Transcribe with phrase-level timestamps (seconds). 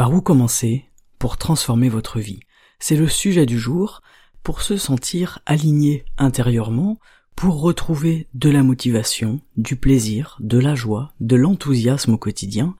[0.00, 0.86] Par où commencer
[1.18, 2.40] pour transformer votre vie?
[2.78, 4.00] C'est le sujet du jour
[4.42, 6.98] pour se sentir aligné intérieurement,
[7.36, 12.76] pour retrouver de la motivation, du plaisir, de la joie, de l'enthousiasme au quotidien,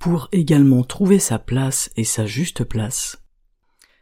[0.00, 3.22] pour également trouver sa place et sa juste place.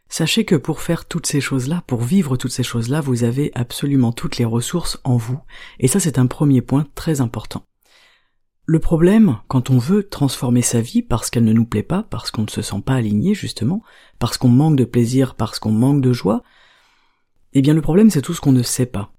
[0.09, 4.13] Sachez que pour faire toutes ces choses-là, pour vivre toutes ces choses-là, vous avez absolument
[4.13, 5.39] toutes les ressources en vous,
[5.79, 7.67] et ça c'est un premier point très important.
[8.69, 12.31] Le problème, quand on veut transformer sa vie parce qu'elle ne nous plaît pas, parce
[12.31, 13.81] qu'on ne se sent pas aligné justement,
[14.19, 16.43] parce qu'on manque de plaisir, parce qu'on manque de joie,
[17.53, 19.13] eh bien le problème c'est tout ce qu'on ne sait pas.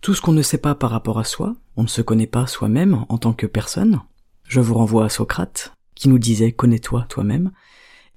[0.00, 2.46] Tout ce qu'on ne sait pas par rapport à soi, on ne se connaît pas
[2.46, 4.00] soi-même en tant que personne.
[4.44, 7.52] Je vous renvoie à Socrate, qui nous disait connais-toi toi-même,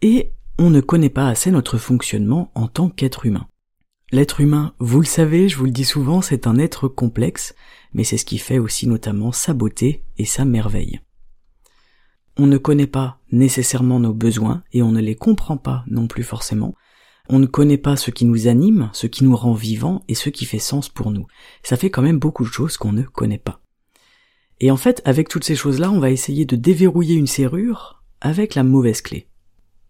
[0.02, 3.48] et on ne connaît pas assez notre fonctionnement en tant qu'être humain.
[4.12, 7.54] L'être humain, vous le savez, je vous le dis souvent, c'est un être complexe,
[7.94, 11.00] mais c'est ce qui fait aussi notamment sa beauté et sa merveille.
[12.36, 16.24] On ne connaît pas nécessairement nos besoins et on ne les comprend pas non plus
[16.24, 16.74] forcément.
[17.28, 20.30] On ne connaît pas ce qui nous anime, ce qui nous rend vivants et ce
[20.30, 21.28] qui fait sens pour nous.
[21.62, 23.62] Ça fait quand même beaucoup de choses qu'on ne connaît pas.
[24.60, 28.56] Et en fait, avec toutes ces choses-là, on va essayer de déverrouiller une serrure avec
[28.56, 29.28] la mauvaise clé.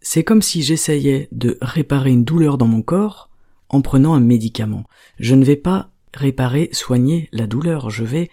[0.02, 3.29] C'est comme si j'essayais de réparer une douleur dans mon corps
[3.70, 4.84] en prenant un médicament.
[5.20, 8.30] Je ne vais pas réparer, soigner la douleur, je vais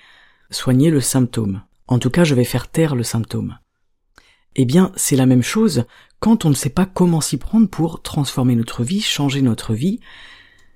[0.51, 1.63] soigner le symptôme.
[1.87, 3.59] En tout cas, je vais faire taire le symptôme.
[4.57, 5.85] Eh bien, c'est la même chose
[6.19, 10.01] quand on ne sait pas comment s'y prendre pour transformer notre vie, changer notre vie,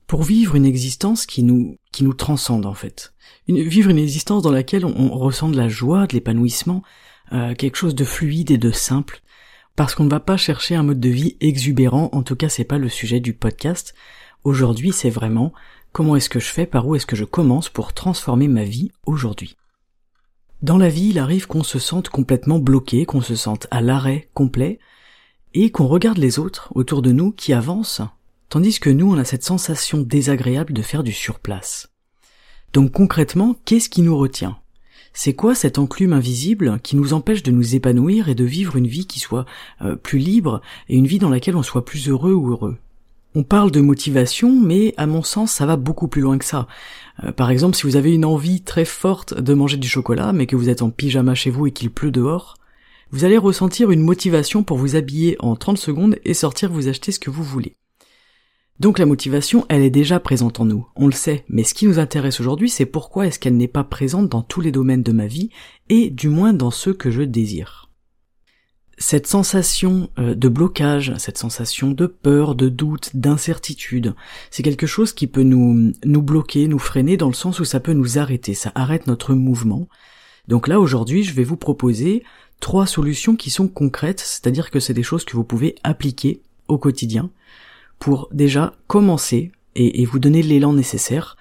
[0.07, 3.15] pour vivre une existence qui nous, qui nous transcende en fait.
[3.49, 6.83] Vivre une existence dans laquelle on, ressent de la joie, de l'épanouissement,
[7.33, 9.23] euh, quelque chose de fluide et de simple,
[9.77, 12.65] parce qu'on ne va pas chercher un mode de vie exubérant, en tout cas c'est
[12.65, 13.95] pas le sujet du podcast,
[14.43, 15.53] Aujourd'hui, c'est vraiment
[15.93, 18.91] comment est-ce que je fais, par où est-ce que je commence pour transformer ma vie
[19.05, 19.57] aujourd'hui?
[20.63, 24.29] Dans la vie, il arrive qu'on se sente complètement bloqué, qu'on se sente à l'arrêt
[24.35, 24.79] complet,
[25.53, 28.03] et qu'on regarde les autres autour de nous qui avancent,
[28.49, 31.91] tandis que nous, on a cette sensation désagréable de faire du surplace.
[32.73, 34.59] Donc concrètement, qu'est-ce qui nous retient?
[35.13, 38.87] C'est quoi cette enclume invisible qui nous empêche de nous épanouir et de vivre une
[38.87, 39.45] vie qui soit
[39.83, 42.79] euh, plus libre et une vie dans laquelle on soit plus heureux ou heureux?
[43.35, 46.67] On parle de motivation, mais à mon sens, ça va beaucoup plus loin que ça.
[47.25, 50.47] Euh, par exemple, si vous avez une envie très forte de manger du chocolat, mais
[50.47, 52.57] que vous êtes en pyjama chez vous et qu'il pleut dehors,
[53.13, 57.13] vous allez ressentir une motivation pour vous habiller en 30 secondes et sortir vous acheter
[57.13, 57.77] ce que vous voulez.
[58.79, 61.87] Donc la motivation, elle est déjà présente en nous, on le sait, mais ce qui
[61.87, 65.13] nous intéresse aujourd'hui, c'est pourquoi est-ce qu'elle n'est pas présente dans tous les domaines de
[65.13, 65.51] ma vie,
[65.91, 67.90] et du moins dans ceux que je désire
[69.01, 74.15] cette sensation euh, de blocage, cette sensation de peur, de doute, d'incertitude,
[74.51, 77.81] c'est quelque chose qui peut nous, nous bloquer, nous freiner dans le sens où ça
[77.81, 79.89] peut nous arrêter, ça arrête notre mouvement.
[80.49, 82.23] Donc là aujourd'hui je vais vous proposer
[82.61, 86.77] trois solutions qui sont concrètes, c'est-à-dire que c'est des choses que vous pouvez appliquer au
[86.77, 87.31] quotidien
[87.99, 91.39] pour déjà commencer et, et vous donner l'élan nécessaire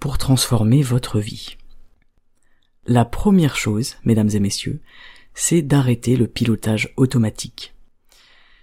[0.00, 1.56] pour transformer votre vie.
[2.86, 4.80] La première chose, mesdames et messieurs,
[5.34, 7.74] c'est d'arrêter le pilotage automatique.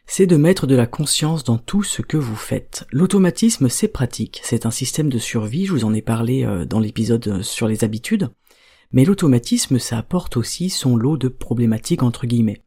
[0.08, 2.86] C'est de mettre de la conscience dans tout ce que vous faites.
[2.92, 6.80] L'automatisme, c'est pratique, c'est un système de survie, je vous en ai parlé euh, dans
[6.80, 8.30] l'épisode euh, sur les habitudes,
[8.92, 12.62] mais l'automatisme, ça apporte aussi son lot de problématiques entre guillemets.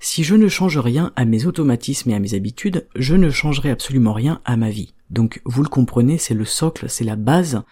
[0.00, 3.70] Si je ne change rien à mes automatismes et à mes habitudes, je ne changerai
[3.70, 4.94] absolument rien à ma vie.
[5.10, 7.62] Donc vous le comprenez, c'est le socle, c'est la base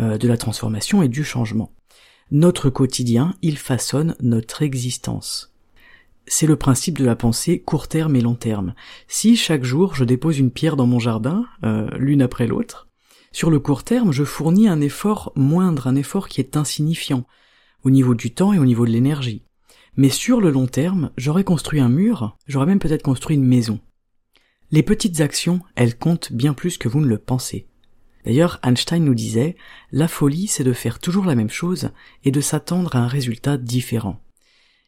[0.00, 1.72] euh, de la transformation et du changement.
[2.34, 5.52] Notre quotidien, il façonne notre existence.
[6.26, 8.74] C'est le principe de la pensée court terme et long terme.
[9.06, 12.88] Si chaque jour je dépose une pierre dans mon jardin, euh, l'une après l'autre,
[13.32, 17.26] sur le court terme, je fournis un effort moindre, un effort qui est insignifiant,
[17.84, 19.42] au niveau du temps et au niveau de l'énergie.
[19.98, 23.78] Mais sur le long terme, j'aurais construit un mur, j'aurais même peut-être construit une maison.
[24.70, 27.68] Les petites actions, elles comptent bien plus que vous ne le pensez.
[28.24, 29.56] D'ailleurs, Einstein nous disait,
[29.90, 31.90] la folie, c'est de faire toujours la même chose
[32.24, 34.20] et de s'attendre à un résultat différent.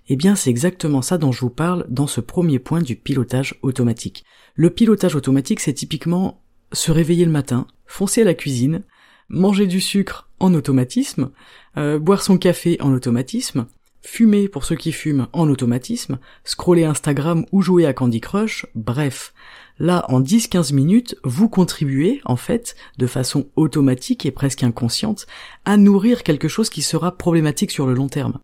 [0.09, 3.59] Eh bien, c'est exactement ça dont je vous parle dans ce premier point du pilotage
[3.63, 4.25] automatique.
[4.55, 6.43] Le pilotage automatique, c'est typiquement
[6.73, 8.83] se réveiller le matin, foncer à la cuisine,
[9.29, 11.31] manger du sucre en automatisme,
[11.77, 13.67] euh, boire son café en automatisme,
[14.05, 19.33] fumer pour ceux qui fument en automatisme, scroller Instagram ou jouer à Candy Crush, bref.
[19.79, 25.27] Là, en 10-15 minutes, vous contribuez, en fait, de façon automatique et presque inconsciente,
[25.65, 28.39] à nourrir quelque chose qui sera problématique sur le long terme.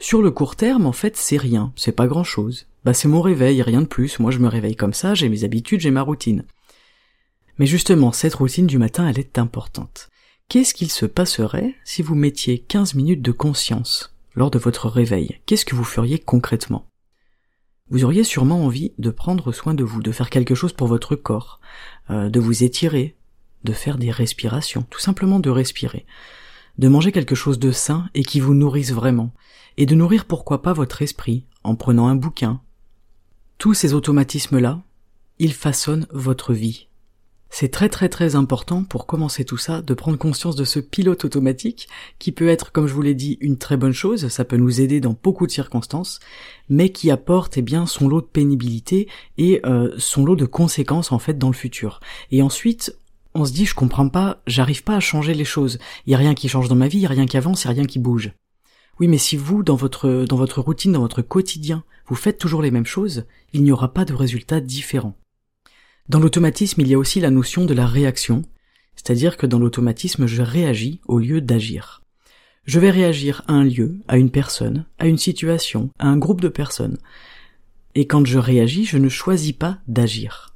[0.00, 2.66] Sur le court terme, en fait, c'est rien, c'est pas grand chose.
[2.84, 4.18] Bah, c'est mon réveil, rien de plus.
[4.18, 6.44] Moi, je me réveille comme ça, j'ai mes habitudes, j'ai ma routine.
[7.58, 10.10] Mais justement, cette routine du matin, elle est importante.
[10.48, 14.13] Qu'est-ce qu'il se passerait si vous mettiez 15 minutes de conscience?
[14.34, 15.40] Lors de votre réveil.
[15.46, 16.86] Qu'est-ce que vous feriez concrètement?
[17.90, 21.16] Vous auriez sûrement envie de prendre soin de vous, de faire quelque chose pour votre
[21.16, 21.60] corps,
[22.10, 23.16] euh, de vous étirer,
[23.64, 26.06] de faire des respirations, tout simplement de respirer,
[26.78, 29.32] de manger quelque chose de sain et qui vous nourrisse vraiment,
[29.76, 32.60] et de nourrir pourquoi pas votre esprit en prenant un bouquin.
[33.58, 34.82] Tous ces automatismes-là,
[35.38, 36.88] ils façonnent votre vie,
[37.56, 41.24] c'est très très très important pour commencer tout ça de prendre conscience de ce pilote
[41.24, 44.56] automatique qui peut être, comme je vous l'ai dit, une très bonne chose, ça peut
[44.56, 46.18] nous aider dans beaucoup de circonstances,
[46.68, 49.06] mais qui apporte eh bien son lot de pénibilité
[49.38, 52.00] et euh, son lot de conséquences en fait dans le futur.
[52.32, 52.96] Et ensuite,
[53.36, 55.78] on se dit je comprends pas, j'arrive pas à changer les choses.
[56.06, 57.68] Il a rien qui change dans ma vie, il y a rien qui avance, il
[57.68, 58.32] a rien qui bouge.
[58.98, 62.62] Oui, mais si vous, dans votre, dans votre routine, dans votre quotidien, vous faites toujours
[62.62, 65.14] les mêmes choses, il n'y aura pas de résultats différents.
[66.08, 68.42] Dans l'automatisme, il y a aussi la notion de la réaction,
[68.94, 72.02] c'est-à-dire que dans l'automatisme, je réagis au lieu d'agir.
[72.66, 76.42] Je vais réagir à un lieu, à une personne, à une situation, à un groupe
[76.42, 76.98] de personnes.
[77.94, 80.54] Et quand je réagis, je ne choisis pas d'agir.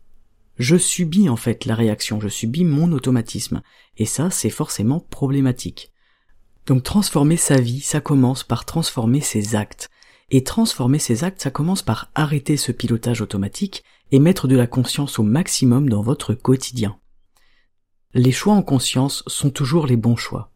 [0.59, 3.63] Je subis en fait la réaction, je subis mon automatisme.
[3.97, 5.93] Et ça, c'est forcément problématique.
[6.67, 9.89] Donc transformer sa vie, ça commence par transformer ses actes.
[10.31, 14.67] Et transformer ses actes, ça commence par arrêter ce pilotage automatique et mettre de la
[14.67, 16.99] conscience au maximum dans votre quotidien.
[18.15, 20.51] Les choix en conscience sont toujours les bons choix.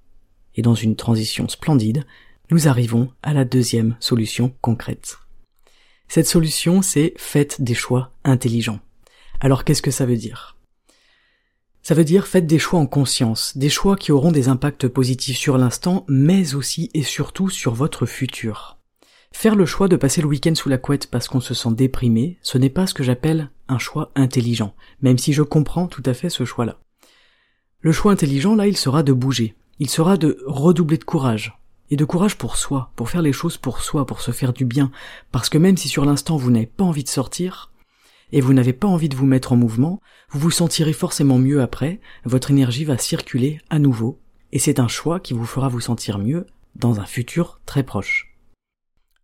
[0.55, 2.05] Et dans une transition splendide,
[2.51, 5.19] nous arrivons à la deuxième solution concrète.
[6.09, 8.81] Cette solution, c'est faites des choix intelligents.
[9.41, 10.57] Alors qu'est-ce que ça veut dire?
[11.83, 15.39] Ça veut dire faites des choix en conscience, des choix qui auront des impacts positifs
[15.39, 18.79] sur l'instant, mais aussi et surtout sur votre futur.
[19.33, 22.39] Faire le choix de passer le week-end sous la couette parce qu'on se sent déprimé,
[22.43, 26.15] ce n'est pas ce que j'appelle un choix intelligent, même si je comprends tout à
[26.15, 26.79] fait ce choix-là.
[27.81, 29.57] Le choix intelligent, là, il sera de bouger.
[29.81, 31.59] Il sera de redoubler de courage.
[31.91, 34.65] Et de courage pour soi, pour faire les choses pour soi, pour se faire du
[34.65, 34.93] bien.
[35.33, 37.73] Parce que même si sur l'instant vous n'avez pas envie de sortir,
[38.31, 40.01] et vous n'avez pas envie de vous mettre en mouvement,
[40.31, 44.21] vous vous sentirez forcément mieux après, votre énergie va circuler à nouveau,
[44.53, 46.47] et c'est un choix qui vous fera vous sentir mieux
[46.77, 48.32] dans un futur très proche.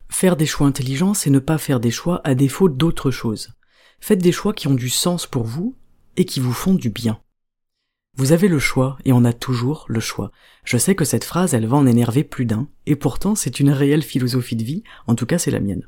[0.09, 3.51] Faire des choix intelligents, c'est ne pas faire des choix à défaut d'autres choses.
[4.01, 5.77] Faites des choix qui ont du sens pour vous
[6.17, 7.21] et qui vous font du bien.
[8.17, 10.33] Vous avez le choix et on a toujours le choix.
[10.65, 13.71] Je sais que cette phrase, elle va en énerver plus d'un, et pourtant c'est une
[13.71, 15.87] réelle philosophie de vie, en tout cas c'est la mienne.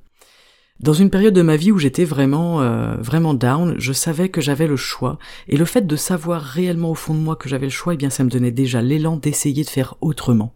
[0.79, 4.41] Dans une période de ma vie où j'étais vraiment euh, vraiment down, je savais que
[4.41, 5.19] j'avais le choix,
[5.49, 7.97] et le fait de savoir réellement au fond de moi que j'avais le choix, eh
[7.97, 10.55] bien ça me donnait déjà l'élan d'essayer de faire autrement.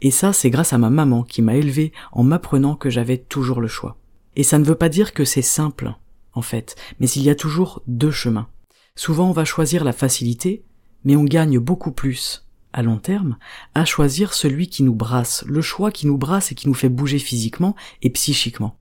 [0.00, 3.60] Et ça, c'est grâce à ma maman qui m'a élevé en m'apprenant que j'avais toujours
[3.60, 3.98] le choix.
[4.36, 5.92] Et ça ne veut pas dire que c'est simple,
[6.34, 8.48] en fait, mais il y a toujours deux chemins.
[8.94, 10.64] Souvent on va choisir la facilité,
[11.04, 13.36] mais on gagne beaucoup plus, à long terme,
[13.74, 16.88] à choisir celui qui nous brasse, le choix qui nous brasse et qui nous fait
[16.88, 18.78] bouger physiquement et psychiquement.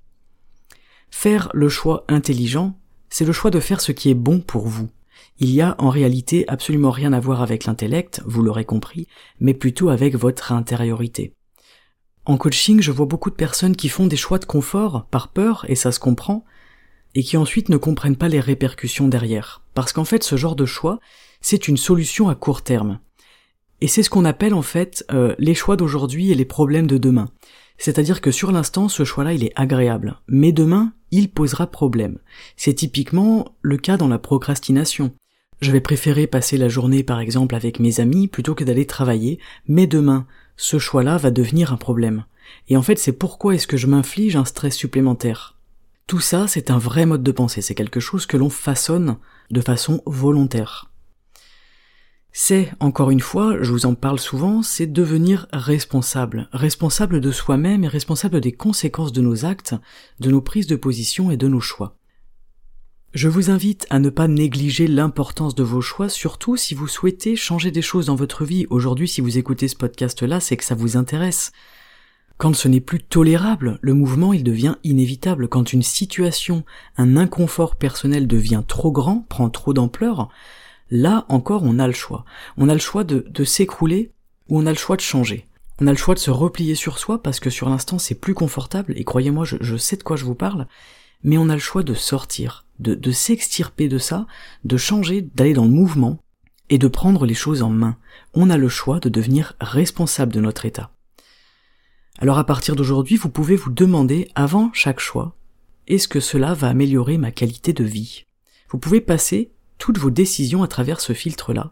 [1.09, 2.77] Faire le choix intelligent,
[3.09, 4.89] c'est le choix de faire ce qui est bon pour vous,
[5.39, 9.07] il y a en réalité absolument rien à voir avec l'intellect, vous l'aurez compris,
[9.39, 11.33] mais plutôt avec votre intériorité.
[12.25, 15.65] En coaching, je vois beaucoup de personnes qui font des choix de confort par peur,
[15.69, 16.43] et ça se comprend,
[17.15, 19.61] et qui ensuite ne comprennent pas les répercussions derrière.
[19.73, 20.99] Parce qu'en fait, ce genre de choix,
[21.39, 22.99] c'est une solution à court terme.
[23.79, 26.97] Et c'est ce qu'on appelle en fait euh, les choix d'aujourd'hui et les problèmes de
[26.97, 27.29] demain.
[27.77, 30.19] C'est-à-dire que sur l'instant, ce choix-là, il est agréable.
[30.27, 32.17] Mais demain, il posera problème.
[32.55, 35.13] C'est typiquement le cas dans la procrastination.
[35.59, 39.39] Je vais préférer passer la journée par exemple avec mes amis plutôt que d'aller travailler,
[39.67, 42.25] mais demain, ce choix-là va devenir un problème.
[42.69, 45.57] Et en fait, c'est pourquoi est-ce que je m'inflige un stress supplémentaire?
[46.05, 49.17] Tout ça, c'est un vrai mode de pensée, c'est quelque chose que l'on façonne
[49.51, 50.91] de façon volontaire.
[52.31, 57.83] C'est, encore une fois, je vous en parle souvent, c'est devenir responsable, responsable de soi-même
[57.83, 59.73] et responsable des conséquences de nos actes,
[60.19, 61.97] de nos prises de position et de nos choix.
[63.13, 67.35] Je vous invite à ne pas négliger l'importance de vos choix, surtout si vous souhaitez
[67.35, 68.67] changer des choses dans votre vie.
[68.69, 71.51] Aujourd'hui, si vous écoutez ce podcast-là, c'est que ça vous intéresse.
[72.37, 75.47] Quand ce n'est plus tolérable, le mouvement il devient inévitable.
[75.47, 76.65] Quand une situation,
[76.97, 80.29] un inconfort personnel devient trop grand, prend trop d'ampleur,
[80.91, 82.25] là encore on a le choix.
[82.57, 84.11] On a le choix de, s'écrouler
[84.49, 85.47] où on a le choix de changer.
[85.81, 88.35] On a le choix de se replier sur soi parce que sur l'instant c'est plus
[88.35, 90.67] confortable, et croyez-moi, je, sais de quoi je vous parle,
[91.23, 94.27] mais on a le choix de sortir, de, s'extirper de ça,
[94.63, 96.19] de changer, d'aller dans le mouvement,
[96.69, 97.97] et de prendre les choses en main.
[98.33, 100.91] On a le choix de devenir responsable de notre état.
[102.19, 105.35] Alors à partir d'aujourd'hui, vous pouvez vous demander avant chaque choix,
[105.87, 108.25] est-ce que cela va améliorer ma qualité de vie?
[108.69, 111.71] Vous pouvez passer toutes vos décisions à travers ce filtre-là.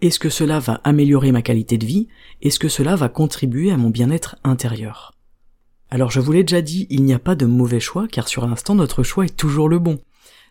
[0.00, 2.06] Est-ce que cela va améliorer ma qualité de vie?
[2.40, 5.12] Est-ce que cela va contribuer à mon bien-être intérieur?
[5.90, 8.46] Alors je vous l'ai déjà dit, il n'y a pas de mauvais choix car sur
[8.46, 9.98] l'instant notre choix est toujours le bon.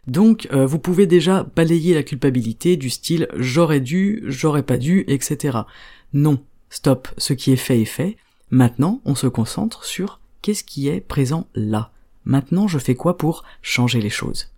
[0.08, 5.04] Donc euh, vous pouvez déjà balayer la culpabilité du style j'aurais dû, j'aurais pas dû,
[5.08, 5.60] etc.
[6.14, 8.18] Non, stop, ce qui est fait est fait,
[8.50, 11.92] Maintenant, on se concentre sur qu'est-ce qui est présent là?
[12.24, 14.52] Maintenant, je fais quoi pour changer les choses?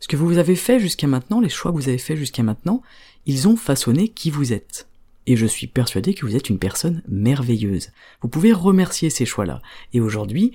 [0.00, 2.82] Ce que vous avez fait jusqu'à maintenant, les choix que vous avez fait jusqu'à maintenant,
[3.26, 4.88] ils ont façonné qui vous êtes.
[5.26, 7.90] Et je suis persuadé que vous êtes une personne merveilleuse.
[8.22, 9.60] Vous pouvez remercier ces choix-là.
[9.92, 10.52] Et aujourd'hui,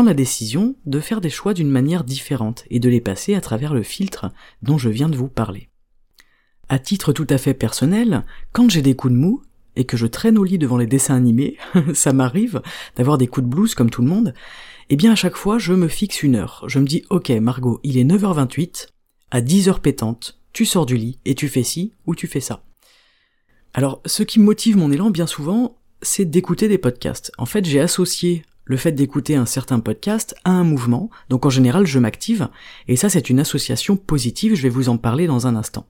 [0.00, 3.74] la décision de faire des choix d'une manière différente et de les passer à travers
[3.74, 4.32] le filtre
[4.62, 5.68] dont je viens de vous parler.
[6.70, 9.42] À titre tout à fait personnel, quand j'ai des coups de mou,
[9.76, 11.56] et que je traîne au lit devant les dessins animés,
[11.94, 12.62] ça m'arrive
[12.96, 14.34] d'avoir des coups de blues comme tout le monde,
[14.88, 16.64] eh bien à chaque fois je me fixe une heure.
[16.66, 18.88] Je me dis ok Margot, il est 9h28,
[19.30, 22.64] à 10h pétante, tu sors du lit et tu fais ci ou tu fais ça.
[23.74, 27.32] Alors ce qui motive mon élan bien souvent, c'est d'écouter des podcasts.
[27.38, 31.50] En fait j'ai associé le fait d'écouter un certain podcast à un mouvement, donc en
[31.50, 32.48] général je m'active,
[32.88, 35.86] et ça c'est une association positive, je vais vous en parler dans un instant.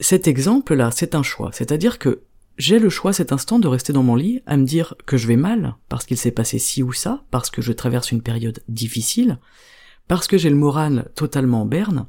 [0.00, 2.22] Cet exemple-là, c'est un choix, c'est-à-dire que
[2.56, 5.26] j'ai le choix cet instant de rester dans mon lit à me dire que je
[5.26, 8.62] vais mal, parce qu'il s'est passé ci ou ça, parce que je traverse une période
[8.68, 9.38] difficile,
[10.08, 12.06] parce que j'ai le moral totalement en berne,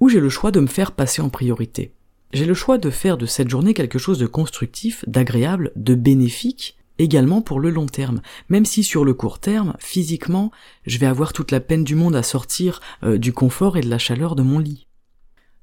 [0.00, 1.94] ou j'ai le choix de me faire passer en priorité.
[2.32, 6.76] J'ai le choix de faire de cette journée quelque chose de constructif, d'agréable, de bénéfique,
[7.02, 10.50] également pour le long terme, même si sur le court terme, physiquement,
[10.86, 13.88] je vais avoir toute la peine du monde à sortir euh, du confort et de
[13.88, 14.86] la chaleur de mon lit.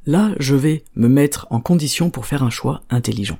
[0.06, 3.39] Là, je vais me mettre en condition pour faire un choix intelligent.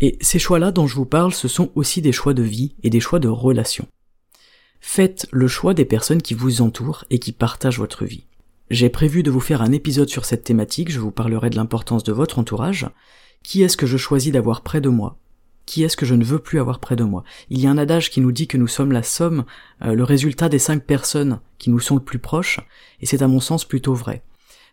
[0.00, 2.90] Et ces choix-là dont je vous parle, ce sont aussi des choix de vie et
[2.90, 3.86] des choix de relation.
[4.80, 8.26] Faites le choix des personnes qui vous entourent et qui partagent votre vie.
[8.70, 12.04] J'ai prévu de vous faire un épisode sur cette thématique, je vous parlerai de l'importance
[12.04, 12.88] de votre entourage.
[13.42, 15.18] Qui est-ce que je choisis d'avoir près de moi?
[15.66, 17.24] Qui est-ce que je ne veux plus avoir près de moi?
[17.48, 19.44] Il y a un adage qui nous dit que nous sommes la somme,
[19.82, 22.60] euh, le résultat des cinq personnes qui nous sont le plus proches,
[23.00, 24.22] et c'est à mon sens plutôt vrai.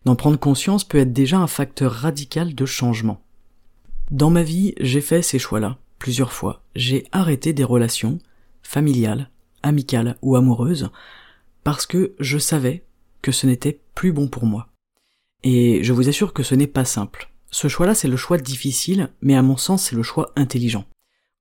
[0.05, 3.21] D'en prendre conscience peut être déjà un facteur radical de changement.
[4.11, 6.63] Dans ma vie, j'ai fait ces choix-là, plusieurs fois.
[6.75, 8.17] J'ai arrêté des relations,
[8.63, 9.29] familiales,
[9.61, 10.89] amicales ou amoureuses,
[11.63, 12.83] parce que je savais
[13.21, 14.69] que ce n'était plus bon pour moi.
[15.43, 17.28] Et je vous assure que ce n'est pas simple.
[17.51, 20.85] Ce choix-là, c'est le choix difficile, mais à mon sens, c'est le choix intelligent.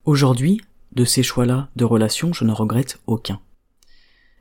[0.05, 0.61] Aujourd'hui,
[0.93, 3.41] de ces choix-là de relations, je ne regrette aucun.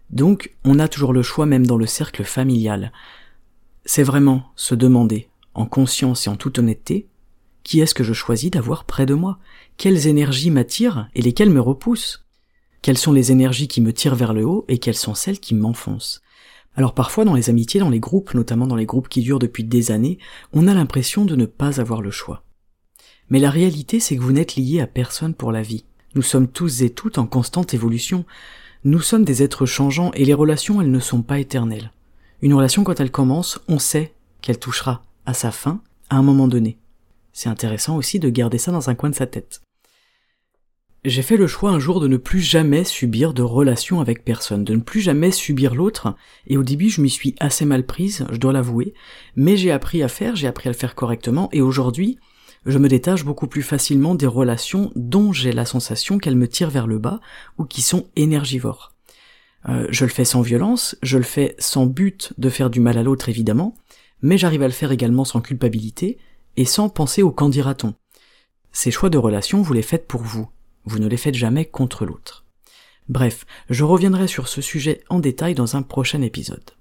[0.09, 2.93] Donc, on a toujours le choix même dans le cercle familial.
[3.85, 7.07] C'est vraiment se demander, en conscience et en toute honnêteté,
[7.63, 9.39] qui est-ce que je choisis d'avoir près de moi?
[9.75, 12.25] Quelles énergies m'attirent et lesquelles me repoussent?
[12.81, 15.53] Quelles sont les énergies qui me tirent vers le haut et quelles sont celles qui
[15.53, 16.21] m'enfoncent?
[16.77, 19.63] Alors parfois dans les amitiés, dans les groupes, notamment dans les groupes qui durent depuis
[19.63, 20.19] des années,
[20.53, 22.43] on a l'impression de ne pas avoir le choix.
[23.29, 25.83] Mais la réalité c'est que vous n'êtes liés à personne pour la vie.
[26.13, 28.25] Nous sommes tous et toutes en constante évolution.
[28.83, 31.91] Nous sommes des êtres changeants et les relations elles ne sont pas éternelles.
[32.43, 35.81] Une relation quand elle commence, on sait qu'elle touchera à sa fin
[36.11, 36.77] à un moment donné.
[37.33, 39.61] C'est intéressant aussi de garder ça dans un coin de sa tête.
[41.07, 44.65] J'ai fait le choix un jour de ne plus jamais subir de relation avec personne,
[44.65, 48.27] de ne plus jamais subir l'autre, et au début je m'y suis assez mal prise,
[48.29, 48.93] je dois l'avouer,
[49.37, 52.19] mais j'ai appris à faire, j'ai appris à le faire correctement, et aujourd'hui,
[52.65, 56.71] je me détache beaucoup plus facilement des relations dont j'ai la sensation qu'elles me tirent
[56.71, 57.21] vers le bas
[57.57, 58.93] ou qui sont énergivores.
[59.69, 62.97] Euh, je le fais sans violence, je le fais sans but de faire du mal
[62.97, 63.75] à l'autre évidemment,
[64.21, 66.17] mais j'arrive à le faire également sans culpabilité,
[66.57, 67.93] et sans penser au qu'en dira-t-on.
[68.73, 70.49] Ces choix de relation, vous les faites pour vous,
[70.87, 72.45] vous ne les faites jamais contre l'autre.
[73.09, 76.71] Bref, je reviendrai sur ce sujet en détail dans un prochain épisode.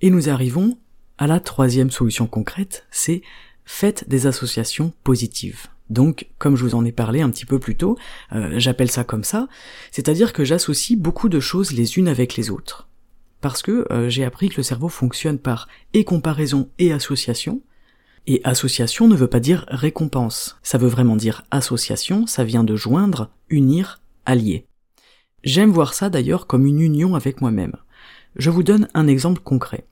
[0.00, 0.78] Et nous arrivons
[1.18, 3.22] à la troisième solution concrète, c'est
[3.64, 5.66] faites des associations positives.
[5.90, 7.98] Donc, comme je vous en ai parlé un petit peu plus tôt,
[8.32, 9.48] euh, j'appelle ça comme ça,
[9.90, 12.88] c'est-à-dire que j'associe beaucoup de choses les unes avec les autres.
[13.40, 17.62] Parce que euh, j'ai appris que le cerveau fonctionne par et comparaison et association,
[18.26, 20.58] et association ne veut pas dire récompense.
[20.62, 24.66] Ça veut vraiment dire association, ça vient de joindre, unir, allier.
[25.44, 27.76] J'aime voir ça d'ailleurs comme une union avec moi-même.
[28.36, 29.86] Je vous donne un exemple concret.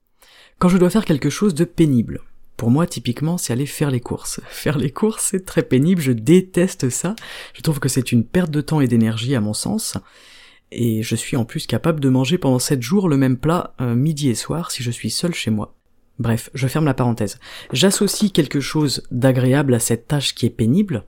[0.58, 2.20] Quand je dois faire quelque chose de pénible,
[2.56, 4.40] Pour moi, typiquement, c'est aller faire les courses.
[4.48, 7.14] Faire les courses, c'est très pénible, je déteste ça.
[7.52, 9.98] Je trouve que c'est une perte de temps et d'énergie à mon sens.
[10.72, 13.94] Et je suis en plus capable de manger pendant 7 jours le même plat euh,
[13.94, 15.75] midi et soir si je suis seul chez moi.
[16.18, 17.38] Bref, je ferme la parenthèse.
[17.72, 21.04] J'associe quelque chose d'agréable à cette tâche qui est pénible,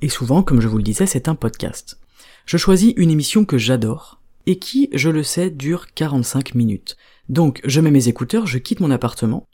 [0.00, 1.98] et souvent, comme je vous le disais, c'est un podcast.
[2.46, 6.96] Je choisis une émission que j'adore, et qui, je le sais, dure 45 minutes.
[7.28, 9.46] Donc, je mets mes écouteurs, je quitte mon appartement,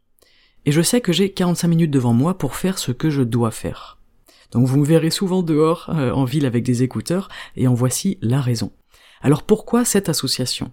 [0.66, 3.50] et je sais que j'ai 45 minutes devant moi pour faire ce que je dois
[3.50, 3.98] faire.
[4.50, 8.18] Donc vous me verrez souvent dehors, euh, en ville avec des écouteurs, et en voici
[8.22, 8.72] la raison.
[9.20, 10.70] Alors pourquoi cette association?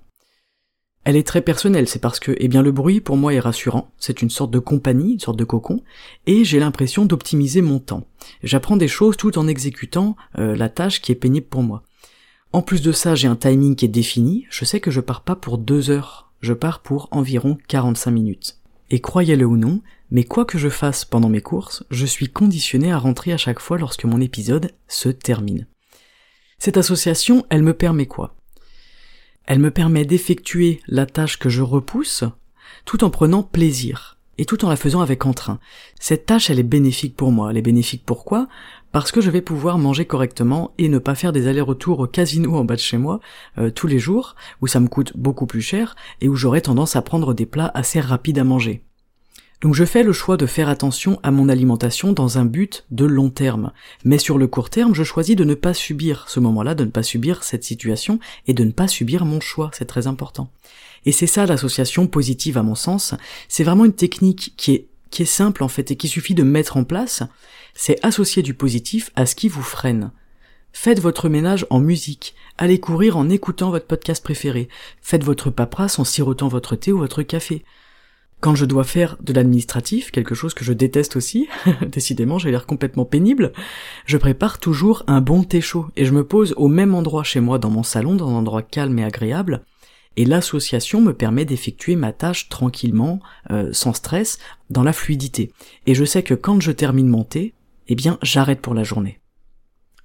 [1.04, 3.92] Elle est très personnelle, c'est parce que, eh bien, le bruit pour moi est rassurant,
[3.98, 5.82] c'est une sorte de compagnie, une sorte de cocon,
[6.28, 8.06] et j'ai l'impression d'optimiser mon temps.
[8.44, 11.82] J'apprends des choses tout en exécutant euh, la tâche qui est pénible pour moi.
[12.54, 15.22] En plus de ça, j'ai un timing qui est défini, je sais que je pars
[15.22, 18.58] pas pour deux heures, je pars pour environ 45 minutes.
[18.92, 19.82] Et croyez-le ou non,
[20.12, 23.62] mais quoi que je fasse pendant mes courses, je suis conditionné à rentrer à chaque
[23.62, 25.66] fois lorsque mon épisode se termine.
[26.60, 28.36] Cette association, elle me permet quoi?
[29.46, 32.24] Elle me permet d'effectuer la tâche que je repousse
[32.86, 35.60] tout en prenant plaisir et tout en la faisant avec entrain.
[36.00, 37.52] Cette tâche, elle est bénéfique pour moi.
[37.52, 38.48] Elle est bénéfique pourquoi?
[38.92, 42.56] Parce que je vais pouvoir manger correctement et ne pas faire des allers-retours au casino
[42.56, 43.20] en bas de chez moi
[43.58, 46.96] euh, tous les jours, où ça me coûte beaucoup plus cher et où j'aurais tendance
[46.96, 48.84] à prendre des plats assez rapides à manger.
[49.62, 53.06] Donc je fais le choix de faire attention à mon alimentation dans un but de
[53.06, 53.72] long terme.
[54.04, 56.90] Mais sur le court terme, je choisis de ne pas subir ce moment-là, de ne
[56.90, 60.50] pas subir cette situation et de ne pas subir mon choix, c'est très important.
[61.06, 63.14] Et c'est ça l'association positive à mon sens.
[63.50, 66.44] C'est vraiment une technique qui est, qui est simple en fait et qui suffit de
[66.44, 67.22] mettre en place.
[67.76, 70.12] C'est associer du positif à ce qui vous freine.
[70.74, 72.34] Faites votre ménage en musique.
[72.58, 74.70] Allez courir en écoutant votre podcast préféré.
[75.02, 77.64] Faites votre paperasse en sirotant votre thé ou votre café.
[78.42, 81.48] Quand je dois faire de l'administratif, quelque chose que je déteste aussi,
[81.88, 83.54] décidément j'ai l'air complètement pénible,
[84.08, 87.40] je prépare toujours un bon thé chaud et je me pose au même endroit chez
[87.40, 89.64] moi dans mon salon, dans un endroit calme et agréable,
[90.18, 93.20] et l'association me permet d'effectuer ma tâche tranquillement,
[93.52, 94.40] euh, sans stress,
[94.72, 95.54] dans la fluidité.
[95.86, 97.54] Et je sais que quand je termine mon thé,
[97.90, 99.20] eh bien j'arrête pour la journée.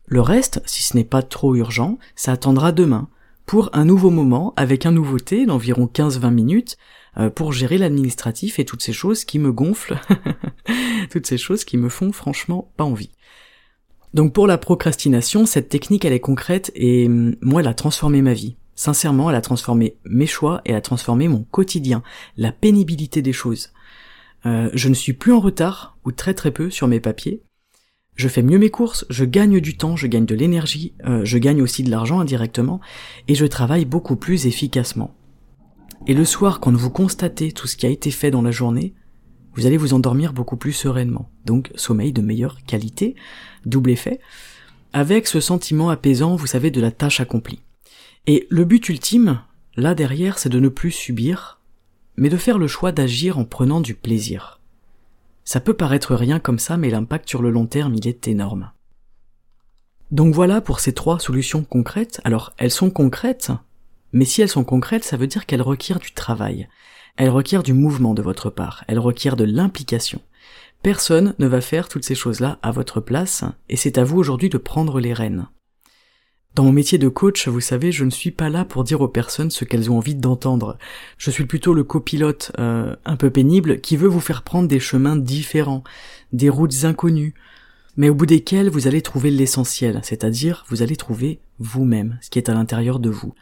[0.04, 3.08] Le reste, si ce n'est pas trop urgent, ça attendra demain,
[3.46, 6.76] pour un nouveau moment avec un nouveau thé d'environ 15-20 minutes,
[7.34, 9.98] pour gérer l'administratif et toutes ces choses qui me gonflent,
[11.10, 13.10] toutes ces choses qui me font franchement pas envie.
[14.14, 18.22] Donc pour la procrastination, cette technique elle est concrète et hum, moi elle a transformé
[18.22, 18.56] ma vie.
[18.74, 22.02] Sincèrement, elle a transformé mes choix et elle a transformé mon quotidien,
[22.36, 23.72] la pénibilité des choses.
[24.44, 27.42] Euh, je ne suis plus en retard, ou très très peu, sur mes papiers.
[28.14, 31.38] Je fais mieux mes courses, je gagne du temps, je gagne de l'énergie, euh, je
[31.38, 32.80] gagne aussi de l'argent indirectement,
[33.28, 35.14] et je travaille beaucoup plus efficacement.
[36.06, 38.94] Et le soir, quand vous constatez tout ce qui a été fait dans la journée,
[39.54, 41.30] vous allez vous endormir beaucoup plus sereinement.
[41.44, 43.16] Donc sommeil de meilleure qualité,
[43.64, 44.20] double effet,
[44.92, 47.62] avec ce sentiment apaisant, vous savez, de la tâche accomplie.
[48.26, 49.40] Et le but ultime,
[49.76, 51.60] là derrière, c'est de ne plus subir,
[52.16, 54.60] mais de faire le choix d'agir en prenant du plaisir.
[55.44, 58.72] Ça peut paraître rien comme ça, mais l'impact sur le long terme, il est énorme.
[60.10, 62.20] Donc voilà pour ces trois solutions concrètes.
[62.24, 63.52] Alors, elles sont concrètes,
[64.12, 66.68] mais si elles sont concrètes, ça veut dire qu'elles requièrent du travail.
[67.16, 68.84] Elles requièrent du mouvement de votre part.
[68.88, 70.20] Elles requièrent de l'implication.
[70.82, 74.48] Personne ne va faire toutes ces choses-là à votre place, et c'est à vous aujourd'hui
[74.48, 75.48] de prendre les rênes.
[76.54, 79.08] Dans mon métier de coach, vous savez, je ne suis pas là pour dire aux
[79.08, 80.78] personnes ce qu'elles ont envie d'entendre.
[81.18, 84.80] Je suis plutôt le copilote euh, un peu pénible qui veut vous faire prendre des
[84.80, 85.84] chemins différents,
[86.32, 87.34] des routes inconnues,
[87.98, 92.38] mais au bout desquelles vous allez trouver l'essentiel, c'est-à-dire vous allez trouver vous-même, ce qui
[92.38, 93.34] est à l'intérieur de vous.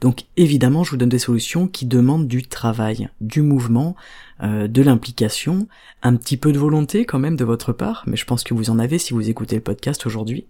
[0.00, 3.96] Donc évidemment, je vous donne des solutions qui demandent du travail, du mouvement,
[4.42, 5.68] euh, de l'implication,
[6.02, 8.70] un petit peu de volonté quand même de votre part, mais je pense que vous
[8.70, 10.46] en avez si vous écoutez le podcast aujourd'hui.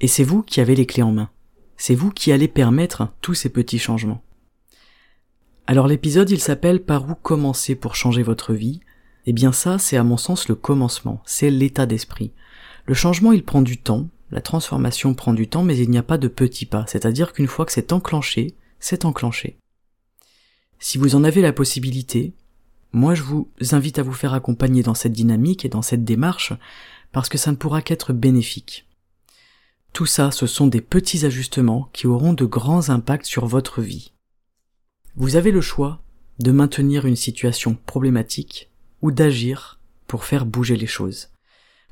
[0.00, 1.30] Et c'est vous qui avez les clés en main.
[1.76, 4.22] C'est vous qui allez permettre tous ces petits changements.
[5.66, 8.80] Alors l'épisode il s'appelle Par où commencer pour changer votre vie?
[9.26, 12.32] Eh bien ça c'est à mon sens le commencement, c'est l'état d'esprit.
[12.86, 16.02] Le changement il prend du temps, la transformation prend du temps mais il n'y a
[16.04, 19.56] pas de petits pas, c'est-à-dire qu'une fois que c'est enclenché, c'est enclenché.
[20.78, 22.34] Si vous en avez la possibilité,
[22.92, 26.52] moi je vous invite à vous faire accompagner dans cette dynamique et dans cette démarche
[27.12, 28.86] parce que ça ne pourra qu'être bénéfique.
[29.92, 34.12] Tout ça, ce sont des petits ajustements qui auront de grands impacts sur votre vie.
[35.14, 36.02] Vous avez le choix
[36.38, 41.28] de maintenir une situation problématique ou d'agir pour faire bouger les choses.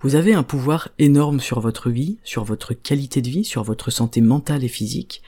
[0.01, 3.91] Vous avez un pouvoir énorme sur votre vie, sur votre qualité de vie, sur votre
[3.91, 5.23] santé mentale et physique,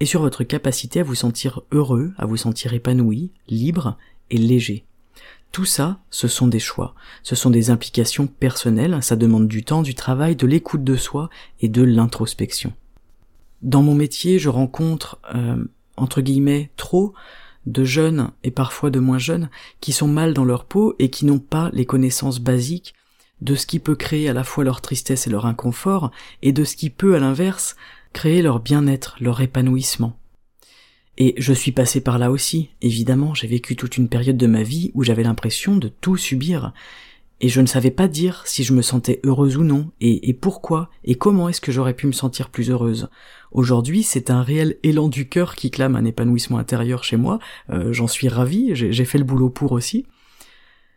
[0.00, 3.96] et sur votre capacité à vous sentir heureux, à vous sentir épanoui, libre
[4.30, 4.84] et léger.
[5.52, 9.82] Tout ça, ce sont des choix, ce sont des implications personnelles, ça demande du temps,
[9.82, 11.30] du travail, de l'écoute de soi
[11.60, 12.72] et de l'introspection.
[13.62, 15.64] Dans mon métier, je rencontre, euh,
[15.96, 17.14] entre guillemets, trop
[17.66, 21.26] de jeunes et parfois de moins jeunes qui sont mal dans leur peau et qui
[21.26, 22.94] n'ont pas les connaissances basiques
[23.40, 26.10] de ce qui peut créer à la fois leur tristesse et leur inconfort
[26.42, 27.76] et de ce qui peut, à l'inverse,
[28.12, 30.18] créer leur bien-être, leur épanouissement.
[31.16, 34.62] Et je suis passé par là aussi, évidemment, j'ai vécu toute une période de ma
[34.62, 36.72] vie où j'avais l'impression de tout subir,
[37.40, 40.90] et je ne savais pas dire si je me sentais heureuse ou non, et, pourquoi,
[41.04, 43.08] et comment est-ce que j'aurais pu me sentir plus heureuse.
[43.52, 47.38] Aujourd'hui, c'est un réel élan du cœur qui clame un épanouissement intérieur chez moi,
[47.70, 50.04] euh, j'en suis ravi, j'ai fait le boulot pour aussi.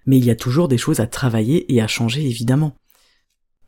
[0.07, 2.75] Mais il y a toujours des choses à travailler et à changer, évidemment.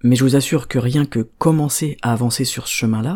[0.04, 3.16] Mais je vous assure que rien que commencer à avancer sur ce chemin-là,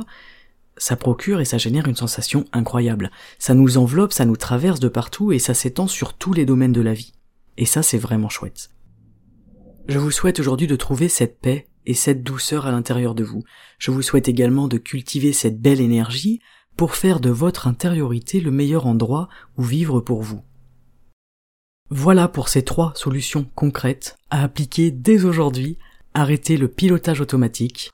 [0.77, 3.11] ça procure et ça génère une sensation incroyable.
[3.39, 6.71] Ça nous enveloppe, ça nous traverse de partout et ça s'étend sur tous les domaines
[6.71, 7.13] de la vie.
[7.57, 8.69] Et ça, c'est vraiment chouette.
[9.87, 13.43] Je vous souhaite aujourd'hui de trouver cette paix et cette douceur à l'intérieur de vous.
[13.79, 16.41] Je vous souhaite également de cultiver cette belle énergie
[16.75, 20.41] pour faire de votre intériorité le meilleur endroit où vivre pour vous.
[21.89, 25.77] Voilà pour ces trois solutions concrètes à appliquer dès aujourd'hui.
[26.17, 27.91] Arrêtez le pilotage automatique,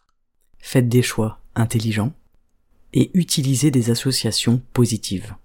[0.57, 2.13] faites des choix intelligents
[2.93, 5.35] et utilisez des associations positives.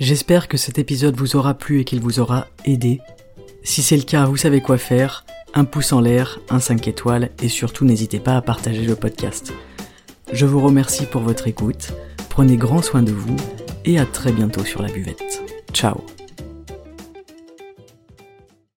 [0.00, 3.02] J'espère que cet épisode vous aura plu et qu'il vous aura aidé.
[3.64, 5.26] Si c'est le cas, vous savez quoi faire.
[5.52, 9.52] Un pouce en l'air, un 5 étoiles et surtout n'hésitez pas à partager le podcast.
[10.32, 11.92] Je vous remercie pour votre écoute,
[12.30, 13.36] prenez grand soin de vous
[13.84, 15.42] et à très bientôt sur la buvette.
[15.74, 16.00] Ciao